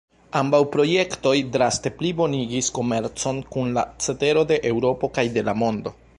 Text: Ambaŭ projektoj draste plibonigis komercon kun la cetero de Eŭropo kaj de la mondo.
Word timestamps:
Ambaŭ 0.37 0.59
projektoj 0.75 1.33
draste 1.57 1.91
plibonigis 1.99 2.71
komercon 2.79 3.43
kun 3.57 3.71
la 3.77 3.85
cetero 4.07 4.49
de 4.55 4.61
Eŭropo 4.73 5.13
kaj 5.19 5.31
de 5.39 5.49
la 5.51 5.59
mondo. 5.65 5.97